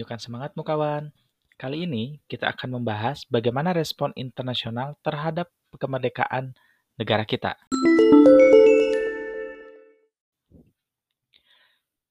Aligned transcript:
Hai, 0.00 0.08
tunjukkan 0.08 0.32
semangatmu 0.32 0.64
kawan. 0.64 1.12
Kali 1.60 1.84
ini 1.84 2.24
kita 2.24 2.48
akan 2.56 2.80
membahas 2.80 3.28
bagaimana 3.28 3.76
respon 3.76 4.16
internasional 4.16 4.96
terhadap 5.04 5.52
kemerdekaan 5.76 6.56
negara 6.96 7.28
kita. 7.28 7.60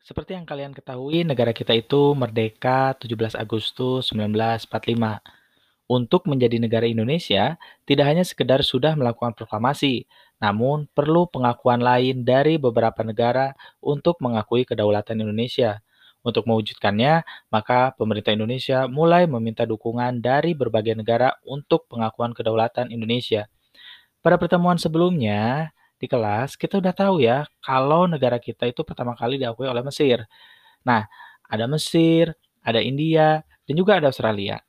Seperti 0.06 0.38
yang 0.38 0.46
kalian 0.46 0.70
ketahui, 0.70 1.26
negara 1.26 1.50
kita 1.50 1.74
itu 1.74 2.14
merdeka 2.14 2.94
17 2.94 3.34
Agustus 3.34 4.14
1945. 4.14 5.90
Untuk 5.90 6.30
menjadi 6.30 6.62
negara 6.62 6.86
Indonesia, 6.86 7.58
tidak 7.90 8.06
hanya 8.06 8.22
sekedar 8.22 8.62
sudah 8.62 8.94
melakukan 8.94 9.34
proklamasi, 9.34 10.06
namun 10.38 10.86
perlu 10.94 11.26
pengakuan 11.26 11.82
lain 11.82 12.22
dari 12.22 12.62
beberapa 12.62 13.02
negara 13.02 13.58
untuk 13.82 14.22
mengakui 14.22 14.62
kedaulatan 14.62 15.26
Indonesia. 15.26 15.82
Untuk 16.20 16.44
mewujudkannya, 16.52 17.24
maka 17.48 17.96
pemerintah 17.96 18.36
Indonesia 18.36 18.92
mulai 18.92 19.24
meminta 19.24 19.64
dukungan 19.64 20.20
dari 20.20 20.52
berbagai 20.52 20.94
negara 21.00 21.32
untuk 21.48 21.88
pengakuan 21.88 22.36
kedaulatan 22.36 22.92
Indonesia. 22.92 23.48
Pada 24.20 24.36
pertemuan 24.36 24.76
sebelumnya 24.76 25.72
di 25.96 26.08
kelas, 26.12 26.60
kita 26.60 26.80
udah 26.84 26.92
tahu 26.92 27.24
ya 27.24 27.48
kalau 27.64 28.04
negara 28.08 28.36
kita 28.40 28.68
itu 28.68 28.84
pertama 28.84 29.16
kali 29.16 29.40
diakui 29.40 29.68
oleh 29.68 29.84
Mesir. 29.84 30.28
Nah, 30.84 31.08
ada 31.48 31.66
Mesir, 31.72 32.36
ada 32.64 32.84
India, 32.84 33.44
dan 33.68 33.74
juga 33.80 34.00
ada 34.00 34.12
Australia. 34.12 34.60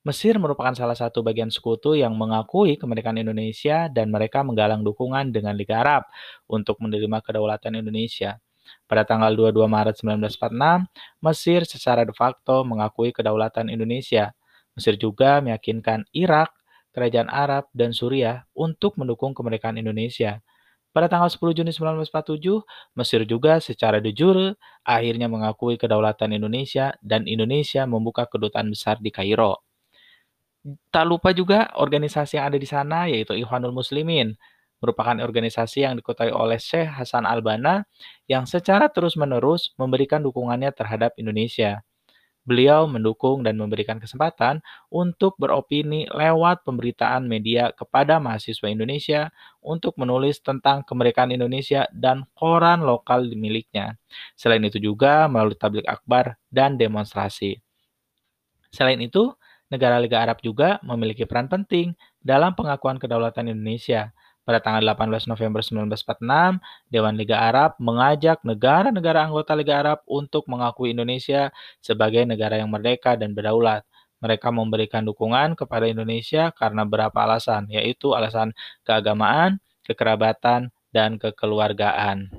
Mesir 0.00 0.40
merupakan 0.40 0.72
salah 0.72 0.96
satu 0.96 1.20
bagian 1.20 1.52
sekutu 1.52 1.92
yang 1.92 2.16
mengakui 2.16 2.80
kemerdekaan 2.80 3.20
Indonesia 3.20 3.84
dan 3.92 4.08
mereka 4.08 4.40
menggalang 4.40 4.80
dukungan 4.80 5.28
dengan 5.28 5.52
Liga 5.52 5.84
Arab 5.84 6.08
untuk 6.48 6.80
menerima 6.80 7.20
kedaulatan 7.20 7.84
Indonesia. 7.84 8.40
Pada 8.90 9.06
tanggal 9.06 9.32
22 9.34 9.66
Maret 9.70 9.96
1946, 10.02 10.90
Mesir 11.22 11.60
secara 11.68 12.02
de 12.02 12.14
facto 12.14 12.66
mengakui 12.66 13.14
kedaulatan 13.14 13.70
Indonesia. 13.70 14.34
Mesir 14.74 14.98
juga 14.98 15.38
meyakinkan 15.38 16.06
Irak, 16.14 16.50
Kerajaan 16.90 17.30
Arab, 17.30 17.70
dan 17.70 17.94
Suriah 17.94 18.46
untuk 18.54 18.98
mendukung 18.98 19.30
kemerdekaan 19.30 19.78
Indonesia. 19.78 20.42
Pada 20.90 21.06
tanggal 21.06 21.30
10 21.30 21.54
Juni 21.54 21.70
1947, 21.70 22.66
Mesir 22.98 23.22
juga 23.22 23.62
secara 23.62 24.02
de 24.02 24.10
jure 24.10 24.58
akhirnya 24.82 25.30
mengakui 25.30 25.78
kedaulatan 25.78 26.34
Indonesia 26.34 26.90
dan 26.98 27.30
Indonesia 27.30 27.86
membuka 27.86 28.26
kedutaan 28.26 28.66
besar 28.74 28.98
di 28.98 29.14
Kairo. 29.14 29.62
Tak 30.90 31.06
lupa 31.06 31.30
juga 31.30 31.70
organisasi 31.78 32.36
yang 32.36 32.50
ada 32.50 32.58
di 32.58 32.66
sana 32.66 33.06
yaitu 33.06 33.38
Ikhwanul 33.38 33.70
Muslimin, 33.70 34.34
merupakan 34.80 35.16
organisasi 35.20 35.84
yang 35.84 35.94
dikutai 35.94 36.32
oleh 36.32 36.56
Syekh 36.56 36.88
Hasan 36.88 37.28
Albana 37.28 37.84
yang 38.26 38.48
secara 38.48 38.88
terus-menerus 38.88 39.76
memberikan 39.76 40.24
dukungannya 40.24 40.72
terhadap 40.72 41.14
Indonesia. 41.20 41.84
Beliau 42.40 42.88
mendukung 42.88 43.44
dan 43.44 43.60
memberikan 43.60 44.00
kesempatan 44.00 44.64
untuk 44.88 45.36
beropini 45.36 46.08
lewat 46.08 46.64
pemberitaan 46.64 47.28
media 47.28 47.68
kepada 47.76 48.16
mahasiswa 48.16 48.64
Indonesia 48.64 49.28
untuk 49.60 49.94
menulis 50.00 50.40
tentang 50.40 50.80
kemerdekaan 50.88 51.36
Indonesia 51.36 51.84
dan 51.92 52.24
koran 52.32 52.80
lokal 52.80 53.28
miliknya. 53.36 54.00
Selain 54.40 54.64
itu 54.64 54.80
juga 54.80 55.28
melalui 55.28 55.54
tablik 55.54 55.84
akbar 55.84 56.40
dan 56.48 56.80
demonstrasi. 56.80 57.60
Selain 58.72 58.98
itu, 59.04 59.30
negara 59.68 60.00
Liga 60.00 60.24
Arab 60.24 60.40
juga 60.40 60.80
memiliki 60.80 61.28
peran 61.28 61.46
penting 61.46 61.92
dalam 62.24 62.56
pengakuan 62.56 62.96
kedaulatan 62.96 63.52
Indonesia. 63.52 64.16
Pada 64.50 64.66
tanggal 64.66 64.82
18 64.82 65.30
November 65.30 65.62
1946, 65.62 66.58
Dewan 66.90 67.14
Liga 67.14 67.38
Arab 67.38 67.78
mengajak 67.78 68.42
negara-negara 68.42 69.30
anggota 69.30 69.54
Liga 69.54 69.78
Arab 69.78 70.02
untuk 70.10 70.50
mengakui 70.50 70.90
Indonesia 70.90 71.54
sebagai 71.78 72.26
negara 72.26 72.58
yang 72.58 72.66
merdeka 72.66 73.14
dan 73.14 73.30
berdaulat. 73.30 73.86
Mereka 74.18 74.50
memberikan 74.50 75.06
dukungan 75.06 75.54
kepada 75.54 75.86
Indonesia 75.86 76.50
karena 76.50 76.82
beberapa 76.82 77.22
alasan, 77.22 77.70
yaitu 77.70 78.10
alasan 78.10 78.50
keagamaan, 78.82 79.62
kekerabatan, 79.86 80.74
dan 80.90 81.14
kekeluargaan. 81.22 82.34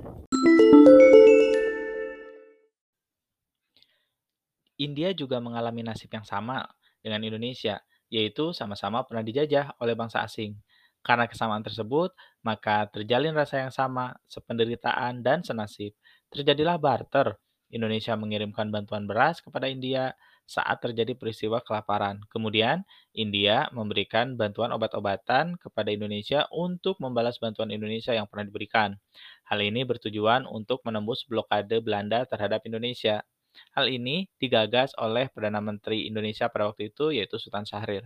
India 4.76 5.16
juga 5.16 5.40
mengalami 5.40 5.80
nasib 5.80 6.12
yang 6.12 6.28
sama 6.28 6.68
dengan 7.00 7.24
Indonesia, 7.24 7.80
yaitu 8.12 8.52
sama-sama 8.52 9.00
pernah 9.08 9.24
dijajah 9.24 9.80
oleh 9.80 9.96
bangsa 9.96 10.20
asing. 10.20 10.60
Karena 11.02 11.26
kesamaan 11.26 11.66
tersebut, 11.66 12.14
maka 12.46 12.86
terjalin 12.90 13.34
rasa 13.34 13.66
yang 13.66 13.74
sama, 13.74 14.14
sependeritaan, 14.30 15.20
dan 15.20 15.42
senasib. 15.42 15.94
Terjadilah 16.30 16.78
barter. 16.78 17.34
Indonesia 17.72 18.12
mengirimkan 18.14 18.68
bantuan 18.68 19.08
beras 19.08 19.40
kepada 19.40 19.64
India 19.66 20.12
saat 20.44 20.84
terjadi 20.84 21.16
peristiwa 21.16 21.64
kelaparan. 21.64 22.20
Kemudian, 22.28 22.84
India 23.16 23.72
memberikan 23.72 24.36
bantuan 24.36 24.70
obat-obatan 24.76 25.56
kepada 25.56 25.88
Indonesia 25.88 26.44
untuk 26.52 27.00
membalas 27.00 27.40
bantuan 27.40 27.72
Indonesia 27.72 28.12
yang 28.12 28.28
pernah 28.28 28.52
diberikan. 28.52 29.00
Hal 29.48 29.64
ini 29.64 29.88
bertujuan 29.88 30.44
untuk 30.44 30.84
menembus 30.84 31.24
blokade 31.24 31.80
Belanda 31.80 32.28
terhadap 32.28 32.62
Indonesia. 32.68 33.24
Hal 33.72 33.88
ini 33.88 34.28
digagas 34.36 34.92
oleh 35.00 35.32
Perdana 35.32 35.64
Menteri 35.64 36.08
Indonesia 36.08 36.52
pada 36.52 36.68
waktu 36.68 36.92
itu, 36.92 37.12
yaitu 37.16 37.40
Sultan 37.40 37.64
Syahrir. 37.64 38.04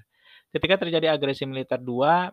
Ketika 0.55 0.79
terjadi 0.79 1.11
agresi 1.11 1.47
militer 1.47 1.83
II 1.83 2.31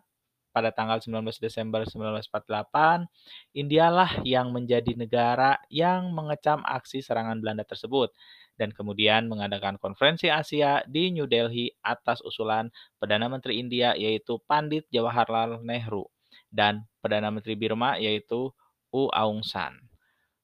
pada 0.53 0.69
tanggal 0.69 1.01
19 1.01 1.25
Desember 1.41 1.81
1948, 1.89 3.09
Indialah 3.57 4.21
yang 4.21 4.53
menjadi 4.53 4.93
negara 4.93 5.57
yang 5.73 6.13
mengecam 6.13 6.61
aksi 6.61 7.01
serangan 7.01 7.41
Belanda 7.41 7.65
tersebut 7.65 8.13
dan 8.55 8.69
kemudian 8.69 9.25
mengadakan 9.25 9.81
konferensi 9.81 10.29
Asia 10.29 10.85
di 10.85 11.09
New 11.09 11.25
Delhi 11.25 11.73
atas 11.81 12.21
usulan 12.21 12.69
Perdana 13.01 13.25
Menteri 13.25 13.57
India 13.57 13.97
yaitu 13.97 14.37
Pandit 14.45 14.85
Jawaharlal 14.93 15.65
Nehru 15.65 16.05
dan 16.53 16.85
Perdana 17.01 17.33
Menteri 17.33 17.57
Burma 17.57 17.97
yaitu 17.97 18.53
U 18.93 19.09
Aung 19.09 19.41
San. 19.41 19.92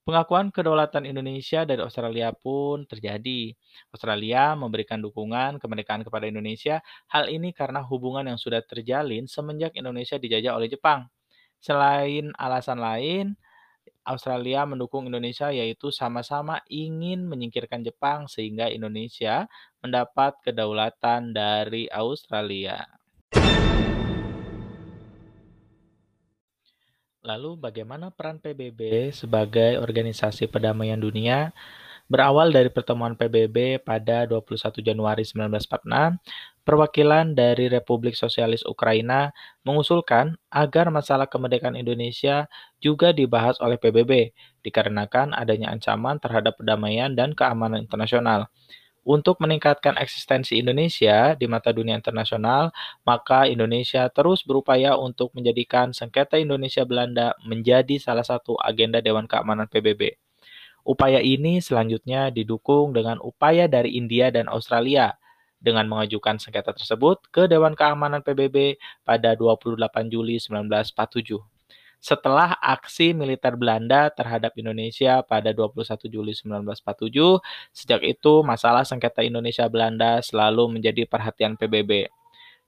Pengakuan 0.09 0.49
kedaulatan 0.49 1.05
Indonesia 1.05 1.69
dari 1.69 1.85
Australia 1.85 2.33
pun 2.33 2.81
terjadi. 2.89 3.53
Australia 3.93 4.57
memberikan 4.57 4.97
dukungan 4.97 5.61
kemerdekaan 5.61 6.01
kepada 6.01 6.25
Indonesia. 6.25 6.81
Hal 7.13 7.29
ini 7.29 7.53
karena 7.53 7.85
hubungan 7.85 8.25
yang 8.25 8.41
sudah 8.41 8.65
terjalin 8.65 9.29
semenjak 9.29 9.77
Indonesia 9.77 10.17
dijajah 10.17 10.57
oleh 10.57 10.65
Jepang. 10.65 11.05
Selain 11.61 12.33
alasan 12.41 12.81
lain, 12.81 13.37
Australia 14.01 14.65
mendukung 14.65 15.05
Indonesia 15.05 15.53
yaitu 15.53 15.93
sama-sama 15.93 16.57
ingin 16.73 17.29
menyingkirkan 17.29 17.85
Jepang 17.85 18.25
sehingga 18.25 18.65
Indonesia 18.65 19.45
mendapat 19.85 20.41
kedaulatan 20.41 21.37
dari 21.37 21.85
Australia. 21.93 22.81
Lalu 27.19 27.59
bagaimana 27.59 28.16
peran 28.16 28.40
PBB 28.40 29.12
sebagai 29.12 29.75
organisasi 29.84 30.47
perdamaian 30.47 30.96
dunia? 30.96 31.52
Berawal 32.07 32.50
dari 32.56 32.72
pertemuan 32.72 33.13
PBB 33.13 33.84
pada 33.84 34.24
21 34.24 34.80
Januari 34.80 35.28
1946, 35.28 36.16
perwakilan 36.63 37.35
dari 37.35 37.68
Republik 37.68 38.16
Sosialis 38.16 38.63
Ukraina 38.63 39.35
mengusulkan 39.68 40.40
agar 40.47 40.90
masalah 40.96 41.28
kemerdekaan 41.28 41.75
Indonesia 41.75 42.47
juga 42.80 43.12
dibahas 43.12 43.59
oleh 43.59 43.75
PBB, 43.75 44.31
dikarenakan 44.63 45.36
adanya 45.36 45.75
ancaman 45.75 46.24
terhadap 46.24 46.56
perdamaian 46.56 47.13
dan 47.13 47.36
keamanan 47.36 47.84
internasional. 47.84 48.47
Untuk 49.07 49.39
meningkatkan 49.39 49.95
eksistensi 49.95 50.59
Indonesia 50.59 51.31
di 51.33 51.47
mata 51.47 51.71
dunia 51.71 51.95
internasional, 51.95 52.75
maka 53.07 53.47
Indonesia 53.47 54.12
terus 54.12 54.44
berupaya 54.44 55.00
untuk 55.00 55.31
menjadikan 55.31 55.95
sengketa 55.95 56.35
Indonesia 56.35 56.83
Belanda 56.83 57.31
menjadi 57.47 57.95
salah 57.95 58.27
satu 58.27 58.59
agenda 58.59 59.00
Dewan 59.00 59.25
Keamanan 59.25 59.71
PBB. 59.71 60.19
Upaya 60.83 61.24
ini 61.24 61.63
selanjutnya 61.63 62.31
didukung 62.31 62.91
dengan 62.91 63.24
upaya 63.24 63.71
dari 63.71 63.95
India 63.95 64.31
dan 64.35 64.51
Australia 64.51 65.15
dengan 65.59 65.88
mengajukan 65.88 66.39
sengketa 66.39 66.71
tersebut 66.71 67.24
ke 67.31 67.47
Dewan 67.47 67.75
Keamanan 67.75 68.24
PBB 68.24 68.79
pada 69.03 69.35
28 69.35 69.79
Juli 70.07 70.39
1947 70.39 71.58
setelah 72.00 72.56
aksi 72.63 73.12
militer 73.12 73.60
Belanda 73.60 74.07
terhadap 74.10 74.56
Indonesia 74.56 75.19
pada 75.24 75.51
21 75.51 76.07
Juli 76.07 76.31
1947. 76.31 77.44
Sejak 77.75 78.01
itu, 78.07 78.42
masalah 78.42 78.88
sengketa 78.88 79.19
Indonesia-Belanda 79.22 80.24
selalu 80.24 80.80
menjadi 80.80 81.04
perhatian 81.06 81.60
PBB. 81.60 82.07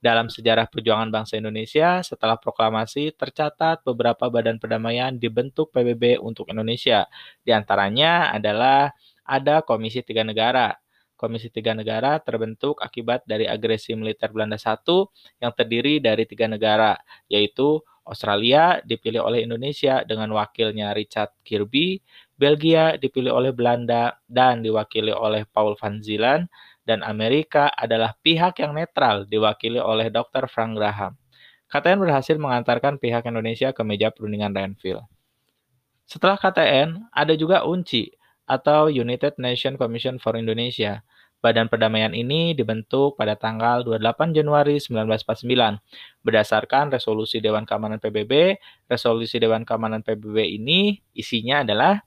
Dalam 0.02 0.26
sejarah 0.26 0.66
perjuangan 0.66 1.14
bangsa 1.14 1.38
Indonesia, 1.38 2.02
setelah 2.02 2.34
proklamasi, 2.34 3.14
tercatat 3.14 3.86
beberapa 3.86 4.26
badan 4.26 4.58
perdamaian 4.58 5.14
dibentuk 5.14 5.70
PBB 5.70 6.18
untuk 6.18 6.50
Indonesia. 6.50 7.06
Di 7.40 7.54
antaranya 7.54 8.34
adalah 8.34 8.92
ada 9.22 9.62
Komisi 9.62 10.02
Tiga 10.02 10.26
Negara. 10.26 10.74
Komisi 11.14 11.54
Tiga 11.54 11.70
Negara 11.70 12.18
terbentuk 12.18 12.82
akibat 12.82 13.22
dari 13.30 13.46
agresi 13.46 13.94
militer 13.94 14.34
Belanda 14.34 14.58
I 14.58 14.74
yang 15.38 15.54
terdiri 15.54 16.02
dari 16.02 16.26
tiga 16.26 16.50
negara, 16.50 16.98
yaitu 17.30 17.78
Australia 18.02 18.82
dipilih 18.82 19.22
oleh 19.22 19.46
Indonesia 19.46 20.02
dengan 20.02 20.34
wakilnya 20.34 20.90
Richard 20.92 21.32
Kirby, 21.46 22.02
Belgia 22.34 22.98
dipilih 22.98 23.30
oleh 23.30 23.52
Belanda 23.54 24.18
dan 24.26 24.60
diwakili 24.60 25.14
oleh 25.14 25.46
Paul 25.46 25.78
van 25.78 26.02
Zielen, 26.02 26.50
dan 26.82 27.06
Amerika 27.06 27.70
adalah 27.70 28.18
pihak 28.18 28.58
yang 28.58 28.74
netral 28.74 29.24
diwakili 29.30 29.78
oleh 29.78 30.10
Dr. 30.10 30.50
Frank 30.50 30.74
Graham. 30.74 31.14
KTN 31.70 32.04
berhasil 32.04 32.36
mengantarkan 32.36 33.00
pihak 33.00 33.24
Indonesia 33.24 33.72
ke 33.72 33.80
meja 33.86 34.12
perundingan 34.12 34.52
Renville. 34.52 35.08
Setelah 36.04 36.36
KTN, 36.36 37.08
ada 37.08 37.32
juga 37.32 37.64
UNCI 37.64 38.12
atau 38.44 38.92
United 38.92 39.40
Nations 39.40 39.80
Commission 39.80 40.20
for 40.20 40.36
Indonesia. 40.36 41.00
Badan 41.42 41.66
perdamaian 41.66 42.14
ini 42.14 42.54
dibentuk 42.54 43.18
pada 43.18 43.34
tanggal 43.34 43.82
28 43.82 44.30
Januari 44.30 44.78
1949 44.78 46.22
berdasarkan 46.22 46.94
resolusi 46.94 47.42
Dewan 47.42 47.66
Keamanan 47.66 47.98
PBB. 47.98 48.62
Resolusi 48.86 49.42
Dewan 49.42 49.66
Keamanan 49.66 50.06
PBB 50.06 50.38
ini 50.54 51.02
isinya 51.18 51.66
adalah 51.66 51.98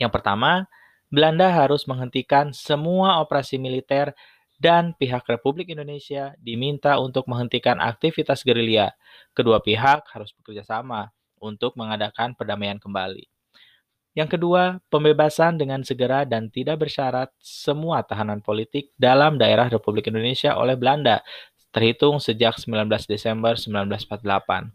yang 0.00 0.08
pertama, 0.08 0.64
Belanda 1.12 1.52
harus 1.52 1.84
menghentikan 1.84 2.56
semua 2.56 3.20
operasi 3.20 3.60
militer 3.60 4.16
dan 4.56 4.96
pihak 4.96 5.28
Republik 5.28 5.68
Indonesia 5.68 6.32
diminta 6.40 6.96
untuk 6.96 7.28
menghentikan 7.28 7.76
aktivitas 7.76 8.40
gerilya. 8.40 8.96
Kedua 9.36 9.60
pihak 9.60 10.08
harus 10.16 10.32
bekerja 10.32 10.64
sama 10.64 11.12
untuk 11.36 11.76
mengadakan 11.76 12.32
perdamaian 12.32 12.80
kembali. 12.80 13.39
Yang 14.10 14.38
kedua, 14.38 14.82
pembebasan 14.90 15.54
dengan 15.54 15.86
segera 15.86 16.26
dan 16.26 16.50
tidak 16.50 16.82
bersyarat 16.82 17.30
semua 17.38 18.02
tahanan 18.02 18.42
politik 18.42 18.90
dalam 18.98 19.38
daerah 19.38 19.70
Republik 19.70 20.10
Indonesia 20.10 20.58
oleh 20.58 20.74
Belanda, 20.74 21.22
terhitung 21.70 22.18
sejak 22.18 22.58
19 22.58 22.90
Desember 23.06 23.54
1948. 23.54 24.74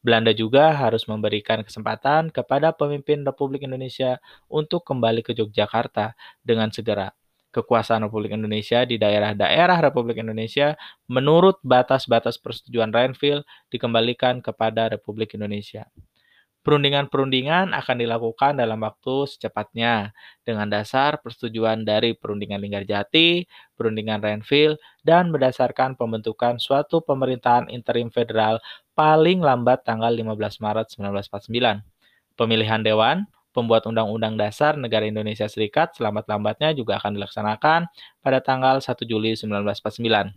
Belanda 0.00 0.32
juga 0.32 0.72
harus 0.72 1.04
memberikan 1.04 1.60
kesempatan 1.60 2.32
kepada 2.32 2.72
pemimpin 2.72 3.20
Republik 3.20 3.68
Indonesia 3.68 4.16
untuk 4.48 4.80
kembali 4.88 5.20
ke 5.20 5.36
Yogyakarta 5.36 6.16
dengan 6.40 6.72
segera. 6.72 7.12
Kekuasaan 7.52 8.08
Republik 8.08 8.32
Indonesia 8.32 8.80
di 8.88 8.96
daerah-daerah 8.96 9.76
Republik 9.84 10.24
Indonesia 10.24 10.72
menurut 11.04 11.60
batas-batas 11.60 12.40
persetujuan 12.40 12.94
Renville 12.96 13.44
dikembalikan 13.68 14.40
kepada 14.40 14.88
Republik 14.88 15.36
Indonesia. 15.36 15.84
Perundingan-perundingan 16.60 17.72
akan 17.72 17.96
dilakukan 18.04 18.60
dalam 18.60 18.84
waktu 18.84 19.24
secepatnya 19.24 20.12
dengan 20.44 20.68
dasar 20.68 21.16
persetujuan 21.24 21.88
dari 21.88 22.12
Perundingan 22.12 22.60
Linggarjati, 22.60 23.48
Perundingan 23.72 24.20
Renville, 24.20 24.76
dan 25.00 25.32
berdasarkan 25.32 25.96
pembentukan 25.96 26.60
suatu 26.60 27.00
pemerintahan 27.00 27.72
interim 27.72 28.12
federal 28.12 28.60
paling 28.92 29.40
lambat 29.40 29.88
tanggal 29.88 30.12
15 30.12 30.36
Maret 30.60 30.86
1949. 30.92 31.80
Pemilihan 32.36 32.84
Dewan, 32.84 33.24
pembuat 33.56 33.88
Undang-Undang 33.88 34.36
Dasar 34.36 34.76
Negara 34.76 35.08
Indonesia 35.08 35.48
Serikat 35.48 35.96
selambat-lambatnya 35.96 36.76
juga 36.76 37.00
akan 37.00 37.16
dilaksanakan 37.16 37.88
pada 38.20 38.38
tanggal 38.44 38.84
1 38.84 39.08
Juli 39.08 39.32
1949. 39.32 40.36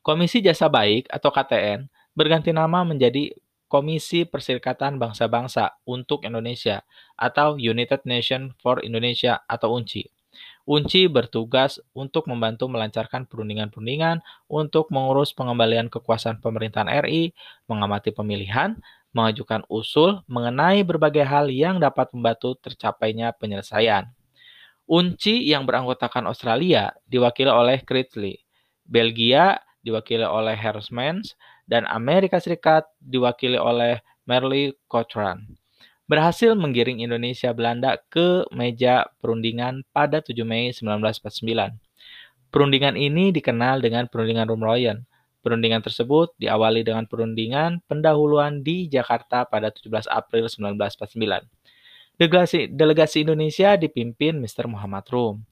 Komisi 0.00 0.40
Jasa 0.40 0.72
Baik 0.72 1.12
atau 1.12 1.28
KTN 1.28 1.92
berganti 2.16 2.56
nama 2.56 2.84
menjadi 2.88 3.32
Komisi 3.74 4.22
Perserikatan 4.22 5.02
Bangsa-Bangsa 5.02 5.82
untuk 5.82 6.22
Indonesia 6.22 6.86
atau 7.18 7.58
United 7.58 8.06
Nations 8.06 8.54
for 8.62 8.78
Indonesia 8.86 9.42
atau 9.50 9.74
UNCI. 9.74 10.14
UNCI 10.62 11.10
bertugas 11.10 11.82
untuk 11.90 12.30
membantu 12.30 12.70
melancarkan 12.70 13.26
perundingan-perundingan 13.26 14.22
untuk 14.46 14.94
mengurus 14.94 15.34
pengembalian 15.34 15.90
kekuasaan 15.90 16.38
pemerintahan 16.38 16.86
RI, 17.02 17.34
mengamati 17.66 18.14
pemilihan, 18.14 18.78
mengajukan 19.10 19.66
usul 19.66 20.22
mengenai 20.30 20.86
berbagai 20.86 21.26
hal 21.26 21.50
yang 21.50 21.82
dapat 21.82 22.14
membantu 22.14 22.54
tercapainya 22.62 23.34
penyelesaian. 23.34 24.06
UNCI 24.86 25.50
yang 25.50 25.66
beranggotakan 25.66 26.30
Australia 26.30 26.94
diwakili 27.10 27.50
oleh 27.50 27.82
Critchley, 27.82 28.38
Belgia 28.86 29.58
diwakili 29.84 30.24
oleh 30.24 30.56
Hersmans, 30.56 31.36
dan 31.64 31.88
Amerika 31.88 32.40
Serikat 32.40 32.84
diwakili 33.00 33.56
oleh 33.56 34.00
Merle 34.24 34.76
Cochrane 34.88 35.64
berhasil 36.04 36.52
menggiring 36.52 37.00
Indonesia 37.00 37.48
Belanda 37.56 37.96
ke 38.12 38.44
meja 38.52 39.08
perundingan 39.24 39.88
pada 39.88 40.20
7 40.20 40.36
Mei 40.44 40.72
1949. 40.76 41.80
Perundingan 42.52 42.94
ini 42.94 43.32
dikenal 43.34 43.80
dengan 43.82 44.06
Perundingan 44.06 44.46
Rumroyen. 44.46 45.08
Perundingan 45.44 45.84
tersebut 45.84 46.32
diawali 46.40 46.86
dengan 46.86 47.04
perundingan 47.04 47.84
pendahuluan 47.84 48.64
di 48.64 48.88
Jakarta 48.88 49.44
pada 49.44 49.68
17 49.68 50.08
April 50.08 50.48
1949. 50.48 51.44
Delegasi, 52.16 52.70
delegasi 52.70 53.26
Indonesia 53.26 53.74
dipimpin 53.74 54.38
Mr. 54.40 54.70
Muhammad 54.70 55.04
Rum. 55.10 55.42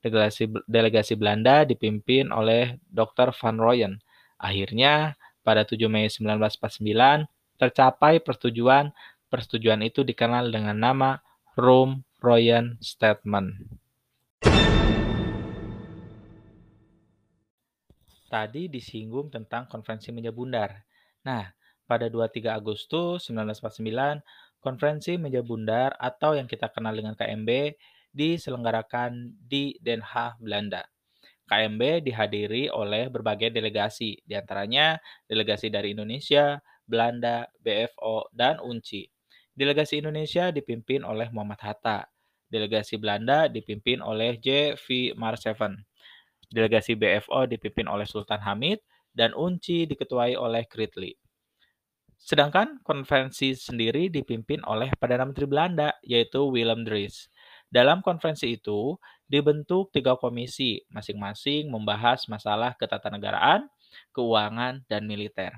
Delegasi, 0.00 0.48
delegasi 0.64 1.18
Belanda 1.18 1.66
dipimpin 1.66 2.30
oleh 2.30 2.78
Dr. 2.88 3.34
Van 3.36 3.58
Royen. 3.58 3.92
Akhirnya, 4.38 5.18
pada 5.42 5.66
7 5.66 5.90
Mei 5.90 6.06
1949 6.06 7.28
tercapai 7.58 8.18
persetujuan. 8.22 8.90
Persetujuan 9.30 9.80
itu 9.86 10.02
dikenal 10.06 10.50
dengan 10.50 10.76
nama 10.76 11.10
Rome 11.58 12.04
Royan 12.22 12.78
Statement. 12.78 13.78
Tadi 18.32 18.68
disinggung 18.72 19.28
tentang 19.28 19.68
konferensi 19.68 20.08
meja 20.08 20.32
bundar. 20.32 20.72
Nah, 21.28 21.52
pada 21.84 22.08
23 22.08 22.56
Agustus 22.56 23.28
1949, 23.28 24.24
konferensi 24.64 25.20
meja 25.20 25.44
bundar 25.44 25.92
atau 26.00 26.32
yang 26.32 26.48
kita 26.48 26.72
kenal 26.72 26.96
dengan 26.96 27.12
KMB 27.12 27.76
diselenggarakan 28.12 29.36
di 29.36 29.76
Den 29.80 30.00
Haag, 30.00 30.40
Belanda. 30.40 30.88
KMB 31.52 32.08
dihadiri 32.08 32.72
oleh 32.72 33.12
berbagai 33.12 33.52
delegasi, 33.52 34.16
di 34.24 34.32
antaranya 34.32 34.96
delegasi 35.28 35.68
dari 35.68 35.92
Indonesia, 35.92 36.56
Belanda, 36.88 37.44
BFO, 37.60 38.32
dan 38.32 38.56
UNCI. 38.56 39.04
Delegasi 39.52 40.00
Indonesia 40.00 40.48
dipimpin 40.48 41.04
oleh 41.04 41.28
Muhammad 41.28 41.60
Hatta. 41.60 42.08
Delegasi 42.48 42.96
Belanda 42.96 43.52
dipimpin 43.52 44.00
oleh 44.00 44.40
J. 44.40 44.80
V. 44.80 45.12
Marseven. 45.12 45.76
Delegasi 46.48 46.96
BFO 46.96 47.44
dipimpin 47.44 47.84
oleh 47.84 48.08
Sultan 48.08 48.40
Hamid 48.40 48.80
dan 49.12 49.36
UNCI 49.36 49.92
diketuai 49.92 50.32
oleh 50.40 50.64
Kritli. 50.64 51.12
Sedangkan 52.16 52.80
konferensi 52.80 53.52
sendiri 53.52 54.08
dipimpin 54.08 54.64
oleh 54.64 54.88
Perdana 54.96 55.28
Menteri 55.28 55.44
Belanda, 55.44 55.92
yaitu 56.00 56.48
Willem 56.48 56.86
Dries. 56.86 57.28
Dalam 57.66 57.98
konferensi 57.98 58.52
itu, 58.52 58.94
dibentuk 59.32 59.88
tiga 59.96 60.12
komisi, 60.20 60.84
masing-masing 60.92 61.72
membahas 61.72 62.28
masalah 62.28 62.76
ketatanegaraan, 62.76 63.64
keuangan, 64.12 64.84
dan 64.84 65.08
militer. 65.08 65.56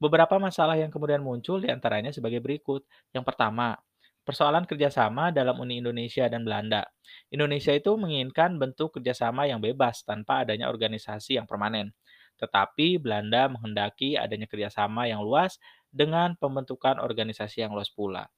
Beberapa 0.00 0.40
masalah 0.40 0.80
yang 0.80 0.88
kemudian 0.88 1.20
muncul 1.20 1.60
di 1.60 1.68
antaranya 1.68 2.08
sebagai 2.08 2.40
berikut. 2.40 2.80
Yang 3.12 3.28
pertama, 3.28 3.76
persoalan 4.24 4.64
kerjasama 4.64 5.28
dalam 5.28 5.60
Uni 5.60 5.84
Indonesia 5.84 6.24
dan 6.32 6.48
Belanda. 6.48 6.88
Indonesia 7.28 7.76
itu 7.76 7.92
menginginkan 8.00 8.56
bentuk 8.56 8.96
kerjasama 8.96 9.44
yang 9.44 9.60
bebas 9.60 10.00
tanpa 10.08 10.48
adanya 10.48 10.72
organisasi 10.72 11.36
yang 11.36 11.44
permanen. 11.44 11.92
Tetapi 12.40 12.96
Belanda 12.96 13.52
menghendaki 13.52 14.16
adanya 14.16 14.48
kerjasama 14.48 15.04
yang 15.12 15.20
luas 15.20 15.60
dengan 15.92 16.32
pembentukan 16.40 16.96
organisasi 16.96 17.68
yang 17.68 17.76
luas 17.76 17.92
pula. 17.92 18.32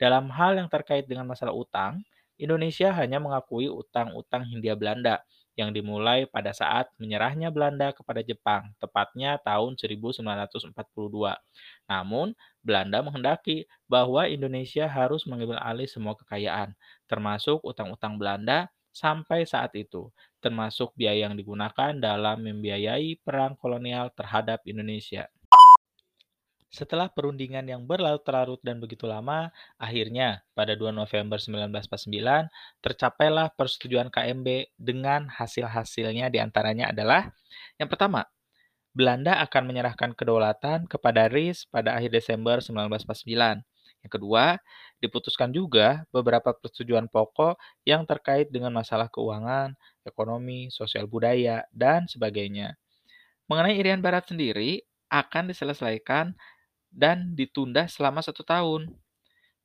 Dalam 0.00 0.32
hal 0.32 0.56
yang 0.56 0.72
terkait 0.72 1.04
dengan 1.04 1.28
masalah 1.28 1.52
utang, 1.52 2.00
Indonesia 2.40 2.92
hanya 2.94 3.18
mengakui 3.22 3.68
utang-utang 3.68 4.44
Hindia 4.48 4.74
Belanda 4.78 5.24
yang 5.52 5.70
dimulai 5.76 6.24
pada 6.24 6.52
saat 6.56 6.88
menyerahnya 6.96 7.52
Belanda 7.52 7.92
kepada 7.92 8.24
Jepang, 8.24 8.72
tepatnya 8.80 9.36
tahun 9.44 9.76
1942. 9.76 11.36
Namun, 11.88 12.32
Belanda 12.64 13.04
menghendaki 13.04 13.68
bahwa 13.88 14.24
Indonesia 14.28 14.88
harus 14.88 15.28
mengambil 15.28 15.60
alih 15.60 15.88
semua 15.88 16.16
kekayaan, 16.16 16.72
termasuk 17.08 17.60
utang-utang 17.64 18.16
Belanda 18.16 18.72
sampai 18.92 19.48
saat 19.48 19.72
itu, 19.76 20.12
termasuk 20.44 20.92
biaya 20.96 21.28
yang 21.28 21.36
digunakan 21.36 21.92
dalam 21.96 22.44
membiayai 22.44 23.16
perang 23.24 23.56
kolonial 23.56 24.12
terhadap 24.12 24.60
Indonesia. 24.68 25.31
Setelah 26.72 27.12
perundingan 27.12 27.68
yang 27.68 27.84
berlarut-larut 27.84 28.56
dan 28.64 28.80
begitu 28.80 29.04
lama, 29.04 29.52
akhirnya 29.76 30.40
pada 30.56 30.72
2 30.72 30.88
November 30.88 31.36
1949 31.36 32.48
tercapailah 32.80 33.52
persetujuan 33.52 34.08
KMB 34.08 34.72
dengan 34.80 35.28
hasil-hasilnya 35.28 36.32
di 36.32 36.40
antaranya 36.40 36.88
adalah 36.88 37.28
yang 37.76 37.92
pertama, 37.92 38.24
Belanda 38.96 39.36
akan 39.44 39.68
menyerahkan 39.68 40.16
kedaulatan 40.16 40.88
kepada 40.88 41.28
RIS 41.28 41.68
pada 41.68 41.92
akhir 41.92 42.08
Desember 42.08 42.64
1949. 42.64 43.60
Yang 44.02 44.12
kedua, 44.16 44.56
diputuskan 45.04 45.52
juga 45.52 46.08
beberapa 46.08 46.56
persetujuan 46.56 47.12
pokok 47.12 47.60
yang 47.84 48.08
terkait 48.08 48.48
dengan 48.48 48.72
masalah 48.72 49.12
keuangan, 49.12 49.76
ekonomi, 50.08 50.72
sosial 50.72 51.04
budaya, 51.04 51.68
dan 51.68 52.08
sebagainya. 52.08 52.80
Mengenai 53.44 53.76
Irian 53.76 54.00
Barat 54.00 54.24
sendiri, 54.24 54.80
akan 55.12 55.52
diselesaikan 55.52 56.32
dan 56.92 57.32
ditunda 57.32 57.88
selama 57.88 58.20
satu 58.20 58.44
tahun. 58.44 58.92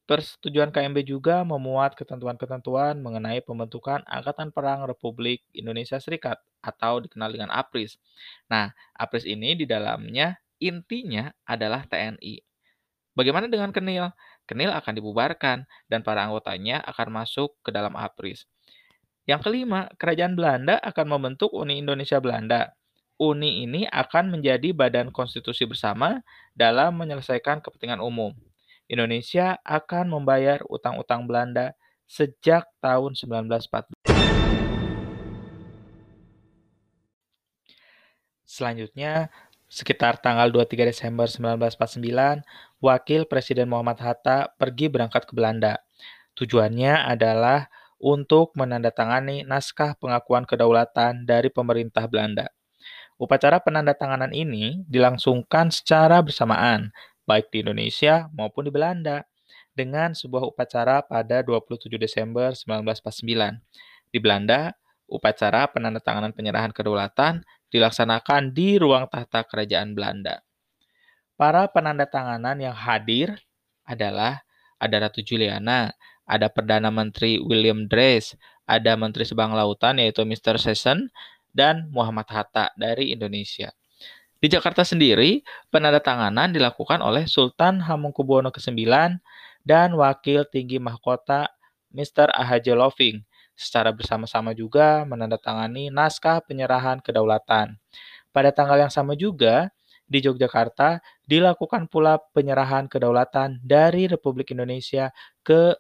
Persetujuan 0.07 0.72
KMB 0.72 1.03
juga 1.03 1.43
memuat 1.43 1.91
ketentuan-ketentuan 2.00 2.96
mengenai 3.03 3.43
pembentukan 3.43 4.00
Angkatan 4.07 4.55
Perang 4.55 4.88
Republik 4.88 5.43
Indonesia 5.51 6.00
Serikat 6.00 6.39
atau 6.63 7.03
dikenal 7.03 7.36
dengan 7.36 7.51
APRIS. 7.51 8.00
Nah, 8.48 8.72
APRIS 8.96 9.27
ini 9.27 9.60
di 9.60 9.67
dalamnya 9.67 10.39
intinya 10.63 11.27
adalah 11.43 11.84
TNI. 11.91 12.39
Bagaimana 13.19 13.51
dengan 13.51 13.75
Kenil? 13.75 14.07
Kenil 14.48 14.72
akan 14.72 14.93
dibubarkan 14.96 15.67
dan 15.91 16.00
para 16.07 16.24
anggotanya 16.24 16.79
akan 16.88 17.12
masuk 17.12 17.60
ke 17.60 17.75
dalam 17.75 17.91
APRIS. 18.00 18.48
Yang 19.27 19.43
kelima, 19.43 19.91
Kerajaan 20.00 20.39
Belanda 20.39 20.79
akan 20.79 21.19
membentuk 21.19 21.51
Uni 21.51 21.84
Indonesia 21.84 22.15
Belanda. 22.24 22.72
Uni 23.17 23.65
ini 23.65 23.89
akan 23.89 24.38
menjadi 24.38 24.77
badan 24.77 25.09
konstitusi 25.09 25.65
bersama 25.65 26.21
dalam 26.53 26.93
menyelesaikan 27.01 27.65
kepentingan 27.65 27.97
umum. 27.97 28.29
Indonesia 28.86 29.57
akan 29.65 30.13
membayar 30.13 30.62
utang-utang 30.69 31.25
Belanda 31.25 31.74
sejak 32.05 32.69
tahun 32.77 33.17
1914. 33.17 34.05
Selanjutnya, 38.45 39.33
sekitar 39.65 40.21
tanggal 40.21 40.53
23 40.53 40.86
Desember 40.88 41.25
1949, 41.25 42.45
Wakil 42.86 43.25
Presiden 43.25 43.65
Muhammad 43.65 43.97
Hatta 43.97 44.53
pergi 44.62 44.93
berangkat 44.93 45.25
ke 45.25 45.33
Belanda. 45.33 45.81
Tujuannya 46.38 47.01
adalah 47.01 47.65
untuk 47.97 48.53
menandatangani 48.53 49.41
naskah 49.41 49.97
pengakuan 49.97 50.45
kedaulatan 50.45 51.25
dari 51.25 51.50
pemerintah 51.50 52.05
Belanda. 52.05 52.53
Upacara 53.17 53.57
penandatanganan 53.57 54.29
ini 54.29 54.86
dilangsungkan 54.86 55.74
secara 55.74 56.21
bersamaan 56.21 56.93
baik 57.27 57.51
di 57.51 57.65
Indonesia 57.65 58.31
maupun 58.31 58.69
di 58.69 58.71
Belanda, 58.71 59.27
dengan 59.77 60.17
sebuah 60.17 60.41
upacara 60.50 61.05
pada 61.05 61.45
27 61.45 62.01
Desember 62.01 62.55
1949. 62.55 63.62
Di 64.09 64.17
Belanda, 64.17 64.74
upacara 65.05 65.69
penandatanganan 65.69 66.33
penyerahan 66.33 66.74
kedaulatan 66.74 67.45
dilaksanakan 67.69 68.55
di 68.55 68.81
ruang 68.81 69.05
tahta 69.05 69.45
kerajaan 69.45 69.93
Belanda. 69.93 70.41
Para 71.38 71.69
penandatanganan 71.69 72.57
yang 72.57 72.74
hadir 72.74 73.38
adalah 73.86 74.41
ada 74.81 75.05
Ratu 75.05 75.21
Juliana, 75.21 75.93
ada 76.25 76.50
Perdana 76.50 76.89
Menteri 76.89 77.38
William 77.38 77.86
Drees, 77.86 78.33
ada 78.65 78.97
Menteri 78.97 79.29
Sebang 79.29 79.53
Lautan 79.53 80.01
yaitu 80.01 80.25
Mr. 80.25 80.57
Session, 80.57 81.13
dan 81.57 81.89
Muhammad 81.89 82.29
Hatta 82.29 82.69
dari 82.77 83.09
Indonesia. 83.09 83.73
Di 84.37 84.45
Jakarta 84.53 84.85
sendiri, 84.85 85.41
penandatanganan 85.73 86.53
dilakukan 86.53 87.01
oleh 87.01 87.25
Sultan 87.25 87.81
Hamengkubuwono 87.81 88.53
ke-9 88.53 88.85
dan 89.65 89.89
Wakil 89.97 90.45
Tinggi 90.45 90.77
Mahkota 90.77 91.49
Mr. 91.89 92.29
Ahaje 92.29 92.77
Loving 92.77 93.25
secara 93.57 93.89
bersama-sama 93.89 94.53
juga 94.53 95.01
menandatangani 95.09 95.89
naskah 95.89 96.45
penyerahan 96.45 97.01
kedaulatan. 97.01 97.81
Pada 98.29 98.53
tanggal 98.53 98.77
yang 98.77 98.93
sama 98.93 99.17
juga, 99.17 99.73
di 100.07 100.21
Yogyakarta 100.21 101.03
dilakukan 101.25 101.89
pula 101.89 102.21
penyerahan 102.31 102.87
kedaulatan 102.87 103.59
dari 103.65 104.05
Republik 104.07 104.53
Indonesia 104.53 105.11
ke 105.41 105.75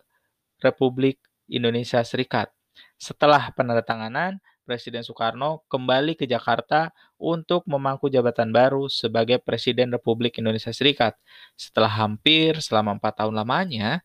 Republik 0.59 1.21
Indonesia 1.47 2.01
Serikat. 2.03 2.51
Setelah 2.97 3.53
penandatanganan, 3.53 4.41
Presiden 4.67 4.99
Soekarno 4.99 5.63
kembali 5.71 6.19
ke 6.19 6.27
Jakarta 6.27 6.91
untuk 7.15 7.63
memangku 7.71 8.11
jabatan 8.11 8.51
baru 8.51 8.91
sebagai 8.91 9.39
Presiden 9.39 9.95
Republik 9.95 10.43
Indonesia 10.43 10.75
Serikat. 10.75 11.15
Setelah 11.55 11.87
hampir 11.87 12.59
selama 12.59 12.99
empat 12.99 13.23
tahun 13.23 13.39
lamanya 13.39 14.03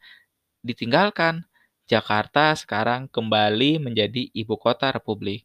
ditinggalkan, 0.62 1.42
Jakarta 1.90 2.54
sekarang 2.54 3.10
kembali 3.10 3.82
menjadi 3.82 4.30
ibu 4.30 4.54
kota 4.54 4.94
Republik. 4.94 5.42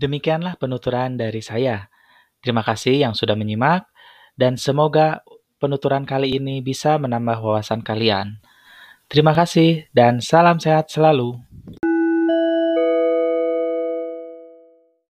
Demikianlah 0.00 0.56
penuturan 0.56 1.20
dari 1.20 1.44
saya. 1.44 1.92
Terima 2.40 2.64
kasih 2.64 2.96
yang 2.96 3.12
sudah 3.12 3.36
menyimak, 3.36 3.84
dan 4.40 4.56
semoga 4.56 5.20
penuturan 5.60 6.08
kali 6.08 6.40
ini 6.40 6.64
bisa 6.64 6.96
menambah 6.96 7.44
wawasan 7.44 7.84
kalian. 7.84 8.40
Terima 9.12 9.36
kasih 9.36 9.92
dan 9.92 10.24
salam 10.24 10.56
sehat 10.56 10.88
selalu. 10.88 11.36